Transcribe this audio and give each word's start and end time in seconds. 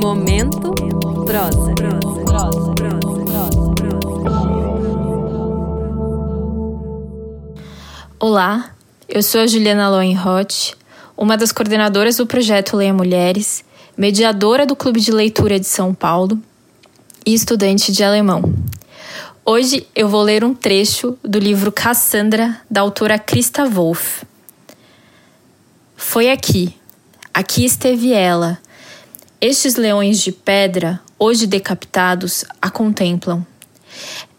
Momento 0.00 0.72
prosa. 1.26 1.74
Olá, 8.18 8.70
eu 9.06 9.22
sou 9.22 9.42
a 9.42 9.46
Juliana 9.46 9.90
Loenroth, 9.90 10.74
uma 11.14 11.36
das 11.36 11.52
coordenadoras 11.52 12.16
do 12.16 12.26
projeto 12.26 12.76
Leia 12.76 12.94
Mulheres, 12.94 13.62
mediadora 13.96 14.64
do 14.64 14.74
Clube 14.74 14.98
de 14.98 15.12
Leitura 15.12 15.60
de 15.60 15.66
São 15.66 15.92
Paulo 15.92 16.40
e 17.26 17.34
estudante 17.34 17.92
de 17.92 18.02
alemão. 18.02 18.42
Hoje 19.44 19.86
eu 19.94 20.08
vou 20.08 20.22
ler 20.22 20.42
um 20.42 20.54
trecho 20.54 21.18
do 21.22 21.38
livro 21.38 21.70
Cassandra, 21.70 22.60
da 22.70 22.80
autora 22.80 23.18
Christa 23.18 23.66
Wolff. 23.66 24.24
Foi 25.94 26.30
aqui, 26.30 26.74
aqui 27.36 27.66
esteve 27.66 28.14
ela. 28.14 28.58
Estes 29.38 29.76
leões 29.76 30.22
de 30.22 30.32
pedra, 30.32 30.98
hoje 31.18 31.46
decapitados, 31.46 32.46
a 32.62 32.70
contemplam. 32.70 33.46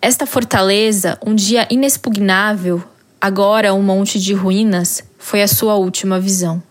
Esta 0.02 0.26
fortaleza, 0.26 1.16
um 1.24 1.36
dia 1.36 1.68
inexpugnável, 1.70 2.84
agora 3.22 3.72
um 3.72 3.84
monte 3.84 4.20
de 4.20 4.34
ruínas, 4.34 5.04
foi 5.20 5.44
a 5.44 5.48
sua 5.48 5.76
última 5.76 6.20
visão. 6.20 6.64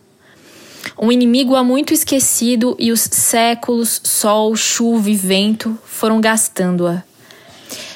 Um 0.99 1.13
inimigo 1.13 1.55
há 1.55 1.63
muito 1.63 1.95
esquecido 1.95 2.75
e 2.77 2.91
os 2.91 3.03
séculos, 3.03 4.01
sol, 4.03 4.57
chuva 4.57 5.09
e 5.09 5.15
vento 5.15 5.79
foram 5.85 6.21
gastando-a. 6.21 7.05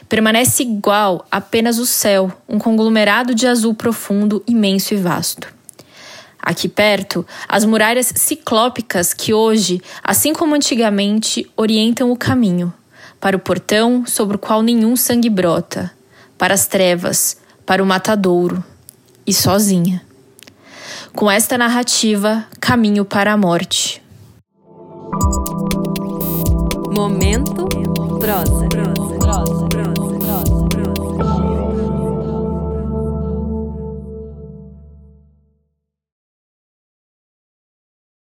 Permanece 0.08 0.62
igual 0.62 1.26
apenas 1.32 1.80
o 1.80 1.86
céu, 1.86 2.32
um 2.48 2.60
conglomerado 2.60 3.34
de 3.34 3.48
azul 3.48 3.74
profundo, 3.74 4.40
imenso 4.46 4.94
e 4.94 4.96
vasto. 4.96 5.59
Aqui 6.42 6.68
perto, 6.68 7.26
as 7.48 7.64
muralhas 7.64 8.12
ciclópicas 8.16 9.12
que 9.12 9.34
hoje, 9.34 9.80
assim 10.02 10.32
como 10.32 10.54
antigamente, 10.54 11.50
orientam 11.56 12.10
o 12.10 12.16
caminho 12.16 12.72
para 13.20 13.36
o 13.36 13.40
portão 13.40 14.04
sobre 14.06 14.36
o 14.36 14.38
qual 14.38 14.62
nenhum 14.62 14.96
sangue 14.96 15.28
brota, 15.28 15.92
para 16.38 16.54
as 16.54 16.66
trevas, 16.66 17.36
para 17.66 17.82
o 17.82 17.86
matadouro 17.86 18.64
e 19.26 19.32
sozinha. 19.32 20.02
Com 21.12 21.30
esta 21.30 21.58
narrativa, 21.58 22.46
caminho 22.60 23.04
para 23.04 23.32
a 23.32 23.36
morte. 23.36 24.02
Momento 26.90 27.68
prosa. 28.18 28.68
prosa. 28.68 29.68
prosa. 29.68 30.09